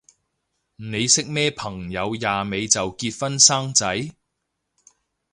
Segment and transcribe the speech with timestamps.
[0.77, 4.09] 你識咩朋友廿尾就結婚生仔？